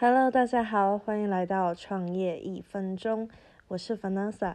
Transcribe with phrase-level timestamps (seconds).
[0.00, 3.28] Hello，大家好，欢迎来到创业一分钟，
[3.66, 4.54] 我是 Vanessa。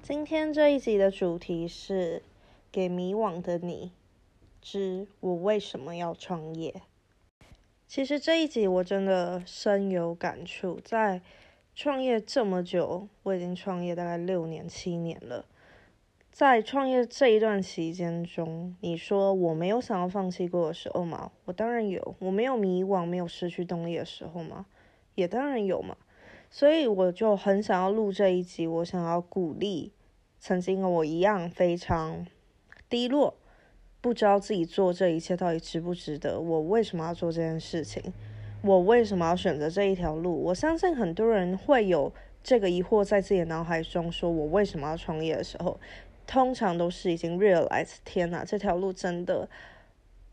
[0.00, 2.22] 今天这一集的主题是
[2.72, 3.92] 给迷惘的你
[4.62, 6.80] 之我为什么要创业。
[7.86, 11.20] 其实这一集我真的深有感触，在
[11.74, 15.44] 创业这么久，我已经创业大概六年七年了。
[16.38, 21.32] 在创业这一段期间中，你说我没有想要放弃过的时候吗？
[21.46, 22.14] 我当然有。
[22.20, 24.66] 我没有迷惘、没有失去动力的时候吗？
[25.16, 25.96] 也当然有嘛。
[26.48, 29.92] 所以我就很想要录这一集，我想要鼓励
[30.38, 32.24] 曾经和我一样非常
[32.88, 33.34] 低落，
[34.00, 36.38] 不知道自己做这一切到底值不值得。
[36.38, 38.00] 我为什么要做这件事情？
[38.62, 40.40] 我为什么要选择这一条路？
[40.44, 42.12] 我相信很多人会有
[42.44, 45.80] 这个疑惑在自己的脑海中，说我为什么要创业的时候。
[46.28, 49.48] 通常都是已经 realize，天哪，这条路真的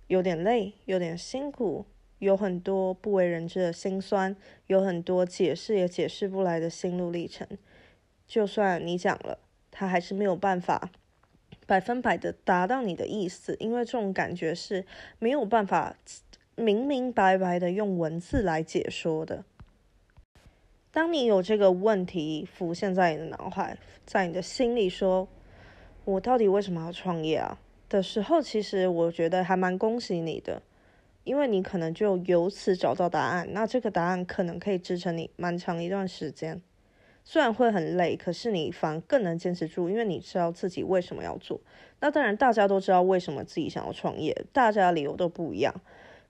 [0.08, 1.86] 有点累，有点辛苦，
[2.20, 4.36] 有很多不为人知的辛酸，
[4.67, 7.48] 有很多解释也解释不来的心路历程。
[8.28, 9.39] 就算你讲了，
[9.72, 10.92] 他还是没有办法
[11.66, 14.86] 百分百的达到你的意思，因为这种感觉是
[15.17, 15.95] 没有办法
[16.58, 19.45] 明明白白的用文字来解说的。
[20.92, 25.30] 当你有这个问题浮现在你的脑海，在你的心里说。
[26.06, 27.58] 我到底为什么要创业啊？
[27.89, 30.61] 的时候，其实我觉得还蛮恭喜你的，
[31.23, 33.48] 因为你可能就由此找到答案。
[33.52, 36.61] 那这个答案可能可以支撑你蛮长一段时间，
[37.23, 41.59] 虽然会很累，可是你反而更能坚持住，因为你知道自己为什么要做。
[42.00, 45.73] 那当然，大家都知道为什么自己想要创业，大家的理由都不一样。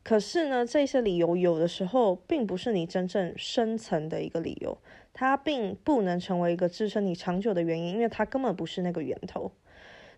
[0.04, 4.78] 可是呢，这些理由有的时候并不是你真正深层的一个理由，
[5.12, 9.52] 它并不能成为一个支撑你长久的原因，因为它根本不是那个源头。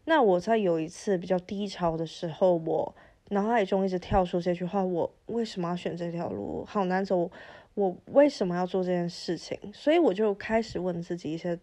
[0.09, 2.95] 那我在有一次比较低潮的时候，我
[3.31, 6.63] 脑海中一直跳出这句话：我为什么要选这条路？
[6.63, 7.29] 好难走，
[7.73, 9.59] 我为什么要做这件事情？
[9.73, 11.59] 所以我就开始问自己一些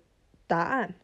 [0.46, 0.94] 答案。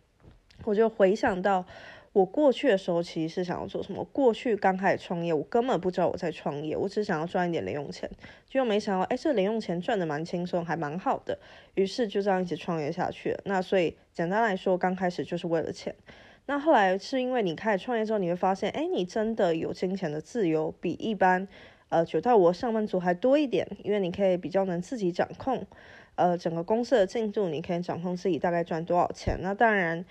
[0.65, 1.65] 我就回想到
[2.13, 4.05] 我过去的时候，其实是想要做什么？
[4.13, 8.11] 过去刚开始创业，我根本不知道我在创业，我只想要赚一点零用钱，
[8.47, 11.39] 就没想到，哎，这零用钱赚的蛮轻松，还蛮好的。
[11.75, 13.41] 于是就这样一直创业下去了。
[13.47, 15.95] 那所以简单来说，刚开始就是为了钱。
[16.51, 21.47] 那后来是因为你开始创业之后，你会发现，哎，你真的有金钱的自由，比一般
[21.91, 25.65] 呃九到五上班族还多一点，因为你可以比较能自己掌控，
[26.17, 29.39] 呃，整个公司的进度，你可以掌控自己大概赚多少钱。
[29.41, 30.05] 那当然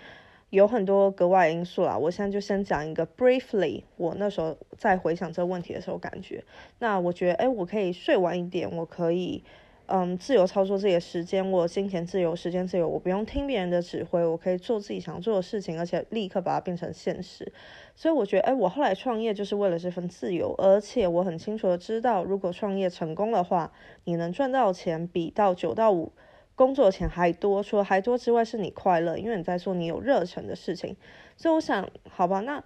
[0.50, 6.42] 有很多格外因素啦，我现在就先讲一个 briefly，我那时候在回想这个问题的时候感觉，
[6.80, 9.44] 那我觉得，哎，我可以睡晚一点，我可以。
[9.92, 17.52] 嗯，自由操作自己的时间，我金钱自由，时间自由，我不用听别人的指挥，我可以做自己想做的事情，而且立刻把它变成现实。
[17.96, 23.72] 所以我觉得，哎，我后来创业就是为了这份自由，而且我很清楚的知道，如果创业成功的话，
[24.04, 26.12] 你能赚到钱比到九到五
[26.54, 27.64] 工作钱还多。
[27.64, 30.96] 除了还多之外，是你快乐，因为你在做你有热忱的事情。
[31.36, 32.64] 所以我想，好吧，那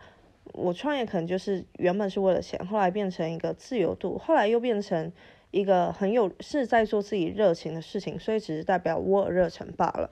[0.51, 5.09] 我创业可能就是原本是为了钱，后来变成一个自由度，后来又变成。
[5.53, 10.09] 一个很有是在做自己热情的事情，所以只是代表我热忱罢了。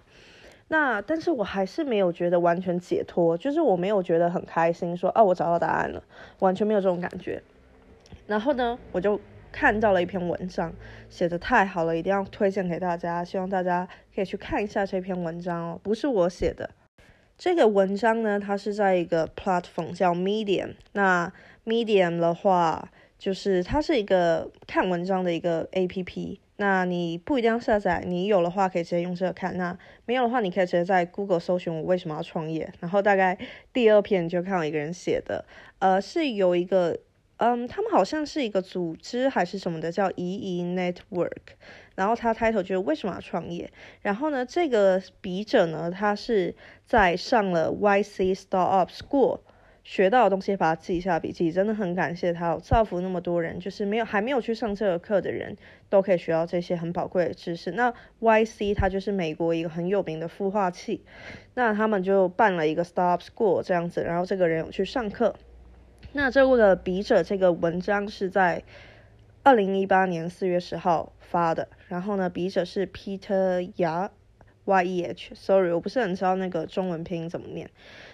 [0.68, 6.04] 那但是我还是没有觉得完全解脱，就是我没有觉得很开心，说哦我找到答案了，
[6.40, 7.42] 完全没有这种感觉。
[8.28, 9.20] 然后呢，我就
[9.52, 10.72] 看到了一篇文章，
[11.10, 16.70] 写的太好了，一定要推荐给大家，希望大家可以去看一下这篇文章哦，不是我写的。
[17.36, 21.34] 这个文章呢，它是在一个 platform 叫 Medium，那
[21.66, 22.92] Medium 的话。
[23.22, 29.78] 就是它是一个看文章的一个 A P P，那你不一定要下载，你有的话可以直接用这个看，那
[30.08, 33.38] 没有的话你可以直接在 Google 搜寻我为什么要创业，然后大概
[33.72, 35.46] 第二篇就看到一个人写的，
[35.78, 36.98] 呃，是有一个，
[37.38, 41.54] 嗯，他们好像是一个组织还是什么的，叫移移 Network，
[41.94, 43.72] 然后他 title 就是为什么要创业，
[44.02, 46.56] 然后呢，这个笔者呢，他是
[46.88, 49.42] 在上了 Y C Startup School。
[49.92, 55.58] 学到的东西，把它记一下笔记，真的很感谢他，造福那么多人，就是没有还没有去上这个课的人，
[55.90, 57.72] 都可以学到这些很宝贵的知识。
[57.72, 61.04] 那 YC 它就是美国一个很有名的孵化器，
[61.56, 65.36] 那他们就办了一个 Startup School 这样子，然后这个人有去上课。
[66.14, 68.64] 那这个笔者这个文章是在
[69.44, 74.10] 二零一八年四月十号发的，然后呢，笔者是 Peter Ya
[74.64, 77.70] Y E H，Sorry，我不是很知道那个中文拼音怎么念。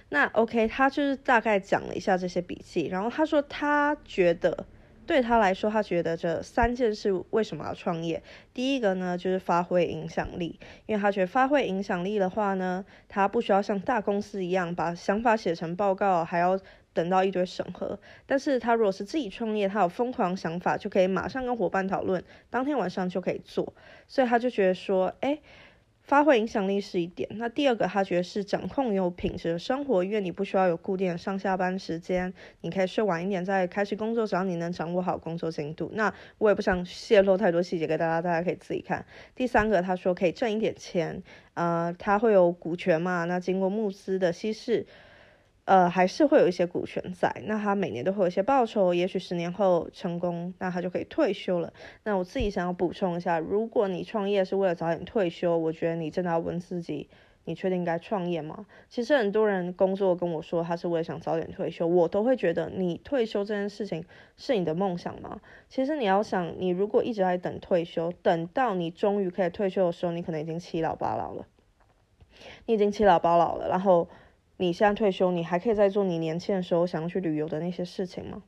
[0.09, 4.65] 那 OK，他就是大概讲了一下这些笔记，然后他说他觉得
[5.05, 8.23] 对他来说，他觉得这三件事为什么要创业？
[8.53, 16.57] 第一个呢，就是发挥影响力，因为他觉得发挥影响力的话呢，他不需要像大公司一样把想法写成报告，还要
[16.93, 17.99] 等到一堆审核。
[18.25, 23.73] 但是他如果是自己创业，他有疯狂想法，就可以马上跟伙伴讨论，当天晚上就可以做。
[24.07, 25.39] 所以他就觉得说，哎。
[26.07, 35.91] 发挥影响力是一点，那第二个他觉得是掌控有品质的生活，因为你不需要有固定上下班时间，你可以睡晚一点再开始工作，只要你能掌握好工作进度。
[35.93, 39.05] 那我也不想泄露太多细节给大家，大家可以自己看。
[39.35, 41.21] 第三个他说可以挣一点钱，
[41.55, 43.25] 呃，他会有股权嘛？
[43.25, 44.87] 那经过募资的稀释。
[45.67, 51.73] 呃，还是会有一些股权在，那他每年都会有一些报酬，也许十年后成功，那他就可以退休了。
[52.05, 57.09] 那我自己想要补充一下，如果你创业是为了早点退休，我觉得你真的要问自己，
[57.43, 58.65] 你确定该创业吗？
[58.87, 64.05] 其实很多人工作跟我说他是为了想早点退休，我都会觉得你退休这件事情
[64.37, 65.41] 是你的梦想吗？
[65.67, 71.45] 其实你要想，你如果一直在等退休，等到你终于可以退休的时候，你可能已经七老八老了，
[72.67, 74.07] 你已经七老八老了，然后。
[74.57, 78.43] 你现在退休，你还可以再做你年轻的时候想要去旅游的那些事情吗？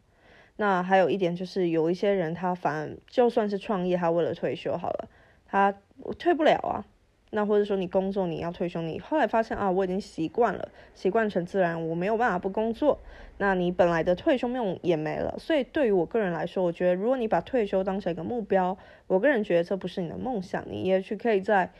[0.57, 5.07] 那还有一点就是，有一些人他反就算是创业，他为了退休好了，
[5.45, 5.73] 他
[6.17, 6.83] 退不了啊。
[7.31, 12.99] 那或者说你工作你要退休，你后来发现啊，我已经习惯了，习惯成自然，我没有办法不工作。
[13.37, 15.37] 那你本来的退休梦也没了。
[15.37, 21.71] 所以对于我个人来说，我觉得如果你把退休当成一个目标，我个人觉得这不是你的梦想，你也许可以再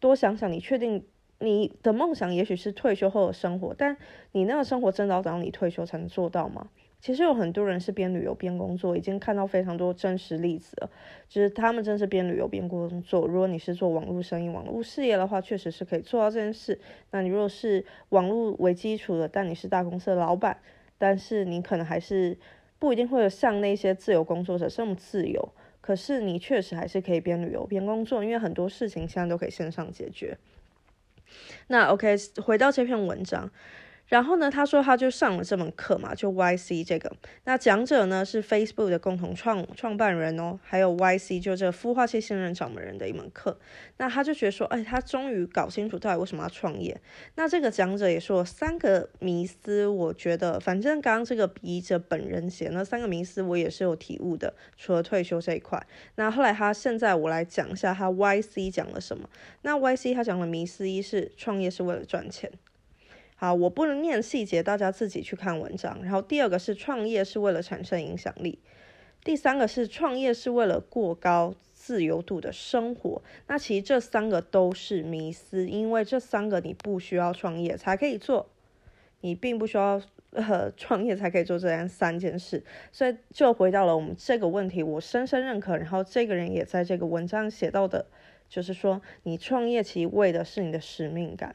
[0.00, 1.04] 多想想，你确定。
[1.38, 3.96] 你的梦想也许是退休后的生活，但
[4.32, 6.68] 你那个生活真的要等到你退休才能做到吗？
[6.98, 10.90] 其实有很多人是边旅游边工作，已经看到非常多真实例子了，
[11.28, 13.26] 就是他们真是边旅游边工作。
[13.28, 16.80] 如果你是做网络生意、网络事业的话，确实是可以做到这件事。
[17.10, 20.58] 那你如果是网络为基础的，但你是大公司的老板，
[20.98, 22.36] 但是你可能还是
[22.78, 25.50] 不一定会有像那些自由工作者这么自由。
[25.82, 30.36] 可是你确实还是可以边旅游边工作，因为很多事情现在都可以线上解决。
[31.68, 33.50] 那 OK，回到这篇文章。
[34.08, 37.12] 然后呢，他说他就上了这门课嘛，就 YC 这个。
[37.44, 43.58] 那讲者呢是 Facebook 的共同创创办人哦，还有 YC 就这孵化器新人掌门人的一门课。
[43.96, 47.00] 那他就觉得说，哎，他终于搞清楚到底为什么要创业。
[47.34, 54.54] 那这个讲者也说三个迷思，我觉得反正刚刚这个笔者本人写那三个迷思，我也是有体悟的。
[54.76, 59.28] 除了退休这一块，那后来他现在我来讲一下他 YC 讲了什么。
[59.62, 62.52] 那 YC 他讲的迷思一是创业是为了赚钱。
[63.38, 66.02] 好，我不能念细节，大家自己去看文章。
[66.02, 68.58] 然后第二个是创业是为了产生影响力，
[69.22, 73.20] 第三个是创业是为了过高自由度的生活。
[73.46, 78.48] 那其实这三个都是迷思，因为这三个你不需要创业才可以做，
[79.20, 80.00] 你并不需要
[80.30, 82.64] 呃创业才可以做这样三件事。
[82.90, 85.76] 所以就回到了我们这个问题，我深深认可。
[85.76, 88.06] 然后这个人也在这个文章写到的，
[88.48, 91.54] 就是说你创业其实为的是你的使命感。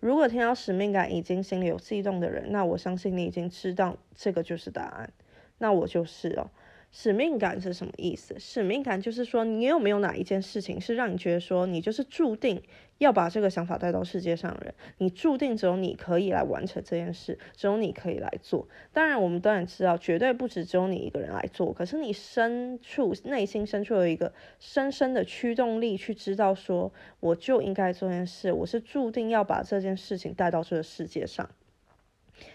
[0.00, 5.12] 如果听到使命感已经心里有悸动的人，那我相信你已经知道这个就是答案。
[5.58, 6.50] 那我就是哦。
[6.92, 8.34] 使命感是什么意思？
[8.38, 12.60] 使命感就是说，你有没有哪一件事情是让你觉得说，你就是注定
[12.98, 18.66] 要把这个想法带到世界上的人，你注定只有你可以来完成这件事，只有你可以来做。
[18.92, 21.72] 当然，我们当然知道，绝对不止只有你一个人来做。
[21.72, 31.48] 可是你深处内心深处有一个深深的驱动力，去知道说，我就应该做件事，我是注定要把这件事情带到这个世界上。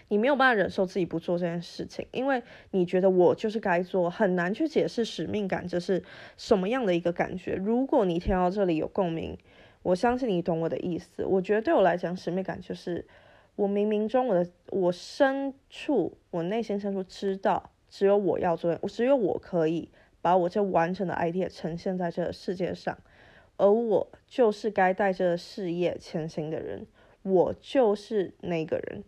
[0.08, 6.02] 你没有办法忍受自己不做这件事情，因为你觉得我就是该做，很难去解释使命感这是
[6.36, 7.54] 什么样的一个感觉。
[7.54, 9.36] 如果你听到这里有共鸣，
[9.82, 11.24] 我相信你懂我的意思。
[11.24, 13.06] 我觉得对我来讲，使命感就是
[13.54, 19.88] 我冥冥中我的我深处我内心深处知道，只有我要做，我只有我可以
[20.20, 22.98] 把我这完整的 idea 呈现在这个世界上，
[23.56, 26.86] 而我就是该带着事业前行的人，
[27.22, 29.04] 我就是那个人。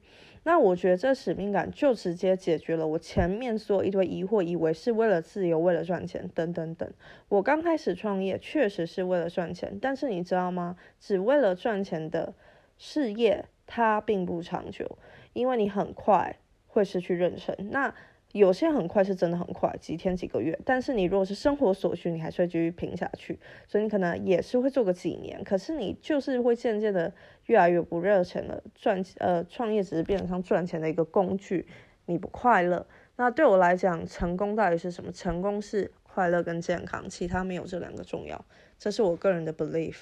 [0.49, 6.91] 那我觉得这使命感就直接解决了我前面所有一堆疑惑，以为是为了自由、为了赚钱等等等。
[7.29, 10.79] 我刚开始创业确实是为了赚钱，但是你知道吗？
[10.99, 12.33] 只为了赚钱的
[12.79, 14.97] 事业它并不长久，
[15.35, 17.55] 因为你很快会失去认真。
[17.71, 17.95] 那
[18.33, 20.59] 有些很快是真的很快，几天几个月。
[20.63, 23.39] 但是你如果是生活所需，你还是会继续拼下去。
[23.67, 27.11] 所以你可能也是会做个几年，可是你就是会渐渐的
[27.47, 28.63] 越来越不热情了。
[28.75, 31.67] 赚呃创业只是变成赚钱的一个工具，
[32.05, 32.87] 你不快乐。
[33.17, 35.11] 那对我来讲，成功到底是什么？
[35.11, 38.45] 成功是快乐跟健康，其他没有这两个重要。
[38.79, 40.01] 这是我个人的 belief。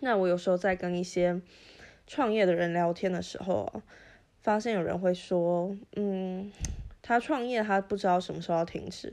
[0.00, 1.42] 那我有时候在跟一些
[2.06, 3.70] 创业的人聊天的时候，
[4.40, 6.50] 发现有人会说，嗯。
[7.06, 9.12] 他创业，他不知道什么时候要停止。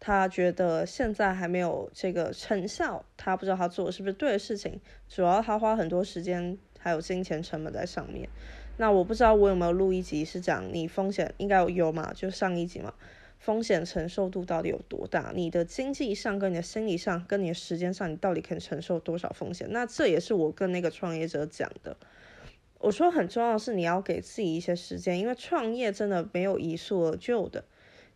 [0.00, 4.80] 他觉得现在还没有这个成效，他不知道他做的是不是对的事情。
[5.06, 8.26] 主要他花很多时间还有金钱成本在上面。
[8.78, 12.14] 那我不知道我有没有录一集是讲你风险应该有有嘛？
[12.14, 12.94] 就上一集嘛，
[13.38, 15.32] 风险承受度到底有多大？
[15.34, 19.68] 你的经济上、跟你的心理上、跟你的时间上，你到底可承受多少风险？
[19.70, 21.94] 那这也是我跟那个创业者讲的。
[22.78, 27.64] 我说很重要的是你要给自己一些时间，因为创业真的没有一蹴而就的。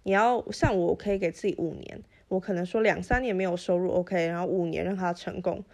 [0.02, 5.64] 你要像我可以给自己五年，我可能说两三年没有收入 OK，然后五年让它成功。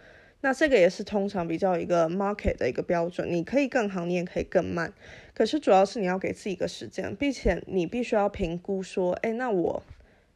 [0.41, 4.93] 那这个也是通常比较一个 market 的一个标准，你可以更好，你也可以更慢。
[5.33, 9.81] 可是主要是你要给自己一个时间，并且你必须要评估说，哎，那我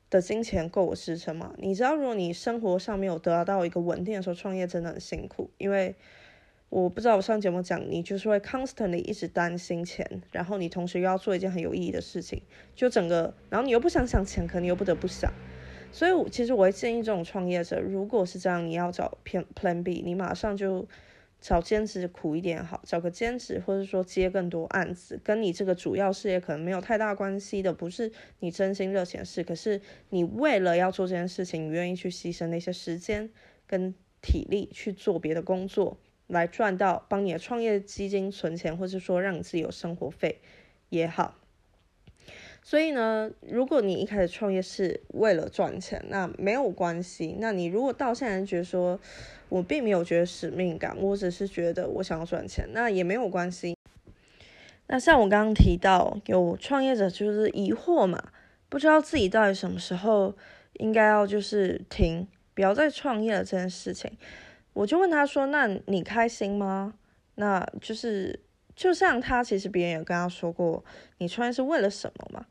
[0.10, 1.54] 的金钱够我支撑吗？
[1.58, 5.52] 你知道，如果你生活上没有得到一个稳定的时候，创业真的很辛苦。
[5.58, 5.94] 因为
[6.72, 12.42] 我不知道我上节目讲，你就是会 constantly 一直担心钱，然后你同时又要做一件很有意义的事情，
[12.74, 15.30] 就整个，然后你又不想想钱，可你又不得不想。
[15.92, 20.88] 所以，其实我会建议这种创业者，如果是这样，你要找 Plan Plan B，你马上就
[21.42, 28.10] 找兼职苦一点好，找个兼职，或者说接更多案子，跟你这个主要事业可能没有太大关系的，不是
[28.40, 33.30] 你真心热情的事，可是你为了要做这件事情，你愿意去牺牲那些时间
[33.68, 35.98] 跟体力去做别的工作，
[36.32, 40.40] 来赚到帮你的创业基金存钱，或者说让你自己有生活费
[40.90, 41.36] 也好。
[42.64, 47.36] 所以呢，如果你一开始创业是为了赚钱，那没有关系。
[47.40, 49.00] 那你如果到现在觉得说，
[49.50, 53.76] 我并没有觉得使命感，我只是觉得我想要赚钱，那也没有关系。
[54.88, 58.32] 那像我刚刚提到，有创业者就是疑惑嘛，
[58.70, 60.36] 不知道自己到底什么时候
[60.74, 64.12] 应该要就是停，不要再创业了这件事情。
[64.74, 66.96] 我就问他说：“那你开心吗？”
[67.36, 68.40] 那就是。
[68.74, 70.84] 就像他，其实别人有跟他说过，
[71.18, 72.46] 你创业是为了什么嘛？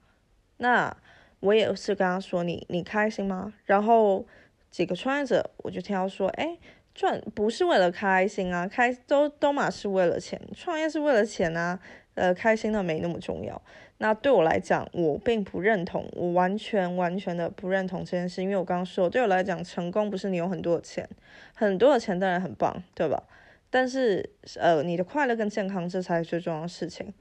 [0.58, 0.94] 那
[1.40, 3.52] 我也是跟他说，你你开心吗？
[3.64, 4.24] 然后
[4.70, 6.58] 几个创业者，我就听到说，哎，
[6.94, 11.80] 赚不是为了开心啊，开都都嘛是为了钱，创业是为了钱啊，
[12.14, 13.60] 呃，开心的没那么重要。
[14.02, 21.06] 那对我来讲，我并不认同，我完全完全的不认同这件事，因为我刚刚说，对我来讲，成功不是你有很多的钱，
[21.54, 23.22] 很多的钱当然很棒，对吧？
[23.68, 27.12] 但是，呃，你的快乐跟健康，这才是最重要的事情。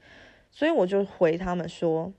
[0.50, 2.14] 所以我就回他们说：“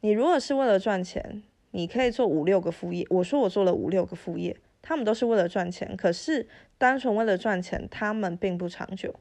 [0.00, 5.94] 你如果是为了赚钱，你可以做五六个副业。”我说我做了五六个副业，他们都是为了赚钱。
[5.94, 6.48] 可是
[6.78, 9.14] 单纯为了赚钱，他们并不长久，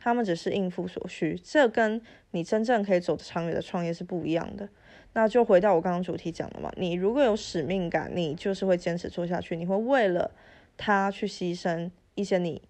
[0.00, 1.38] 他们只是应付所需。
[1.44, 2.00] 这跟
[2.32, 4.68] 你真正可以走得长远的创业是不一样的。
[5.12, 10.30] 那就回到我刚刚主题讲的嘛，你如果有使命感，你就是会坚持做下去，你会为了
[10.76, 12.62] 他去牺牲一些你。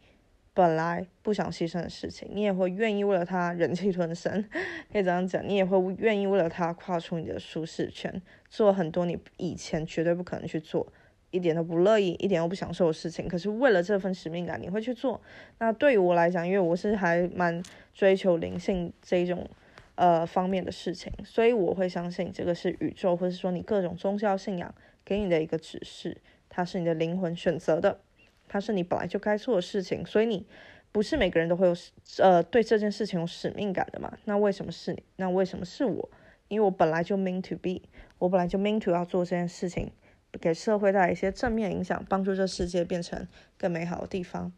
[0.53, 4.45] 本来不想牺牲的事情，你也会愿意为了他忍气吞声，
[4.93, 10.93] 可以这样讲，你也会愿意为了他跨出你的舒适圈，做很多你以前绝对不可能去做，
[11.31, 13.29] 一点都不乐意，一点都不享受的事情。
[13.29, 15.21] 可是为了这份使命感，你会去做。
[15.59, 17.63] 那对于我来讲，因为我是还蛮
[17.95, 19.49] 追求灵性这一种
[19.95, 26.17] 呃方面的事情，所以我会相信这个是宇宙，或者说你各种宗教信仰给你的一个指示，
[26.49, 28.01] 它是你的灵魂选择的。
[28.49, 30.45] 它是你本来就该做的事情，所以你
[30.91, 31.77] 不是每个人都会有
[32.19, 34.19] 呃对这件事情有使命感的嘛？
[34.25, 35.03] 那为什么是你？
[35.15, 36.11] 那为什么是我？
[36.49, 37.81] 因为我本来就 mean to be，
[38.19, 39.93] 我本来就 mean to 要做这件事情，
[40.39, 44.53] 给社会带来一些正面影响，帮助这世界变成更美好的地方。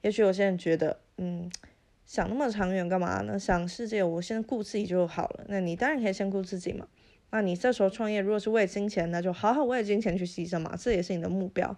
[0.00, 1.50] 也许有些人觉得，嗯，
[2.06, 3.38] 想那么长远干嘛呢？
[3.38, 5.44] 想世界，我先顾自己就好了。
[5.48, 6.88] 那你当然可以先顾自己嘛。
[7.30, 11.76] 那你这时候创业，如果是为金钱，那就好好为金钱去牺牲嘛，这也是你的目标。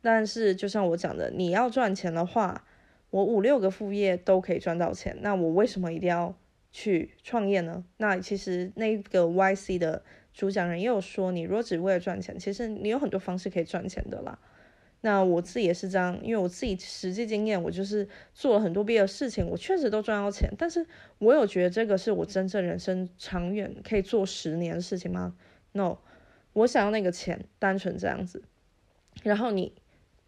[0.00, 2.64] 但是，就像我讲的，你要赚钱的话，
[3.10, 5.16] 我五六个副业都可以赚到钱。
[5.20, 6.36] 那我为什么一定要
[6.72, 7.84] 去创业呢？
[7.98, 14.38] 那其实那个 YC 的主讲人也有说，你如果只为了赚钱，其实你有很多方式可以赚钱的啦。
[15.02, 20.48] 那我自己也是这样，因为我自己实际经验，我就是做了很多别的事情，我确实都赚到钱。
[20.56, 20.86] 但是
[21.18, 25.34] 我有觉得这个是我真正人生长远可以做十年的事情吗
[25.72, 25.98] ？No，
[26.52, 28.42] 我想要那个钱，单纯这样子。
[29.22, 29.74] 然后你。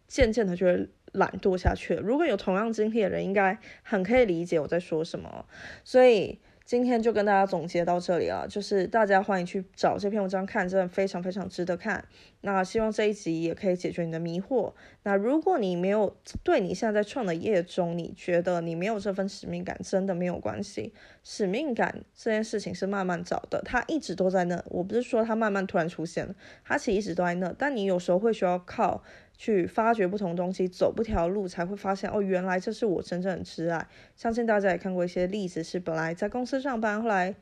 [0.07, 1.95] 渐渐的就会懒惰下去。
[1.95, 5.47] 如果有同样经历的人，应该很可以理解我在说什么。
[5.83, 12.03] 所以今天就跟大家总结到这里了，就是大家欢迎去找这篇文章看，真的非常非常值得看。
[12.41, 14.73] 那希望这一集也可以解决你的迷惑。
[15.03, 20.91] 那如果你没有对你现在在创的业中，你觉得你没有这份使命感，真的没有关系。
[21.23, 24.63] 使命感这件事情是慢慢找的，它一直都在那。
[24.69, 27.53] 我不是说它慢慢突然出现，它其实一直都在那。
[27.55, 29.03] 但你有时候会需要靠。
[29.37, 33.87] 去发掘不同东西，走不条路，才会发现哦，原来这是我真正的挚爱。
[34.15, 37.35] 相信大家也看过一些例子，是本来在公司上班，后来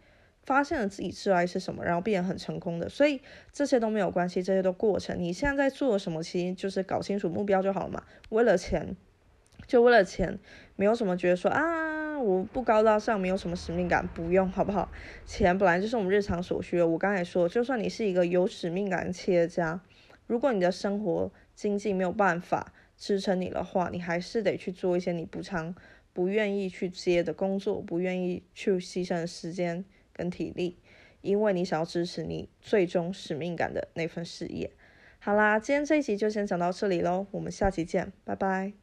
[0.43, 2.89] 发现了自己挚爱是什么，然后变得很成功的。
[2.89, 3.21] 所以
[3.51, 5.19] 这些都没有关系，这些都过程。
[5.19, 8.03] 你现在在做什么，其实就是搞清楚目标就好了嘛。
[8.29, 8.95] 为了钱，
[9.67, 10.39] 就为了钱，
[10.75, 11.91] 没有什么觉得说啊。
[12.13, 14.89] 我不高大上，没有什么使命感，不用好不好？
[15.25, 16.87] 钱本来就是我们日常所需的。
[16.87, 19.81] 我刚才说，就算你是一个有使命感的企业家，
[20.25, 25.75] 如果你的生活经济没有办法支撑你的话，你还是得去做一些你不常、
[26.13, 30.77] 不愿意去接的工作，不愿意去牺牲时间跟体力，
[31.21, 34.71] 因为你想要支持你最终使命感的那份事业。
[35.19, 38.82] 好啦，今天这一集就先讲到这里喽，我们下期见，拜拜。